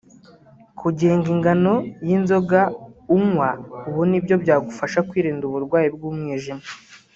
[0.79, 1.73] Kugenga ingano
[2.07, 2.61] y’inzoga
[3.15, 3.49] unywa
[3.87, 6.65] ubu nibyo byagufasha kwirinda uburwayi bw’umwijima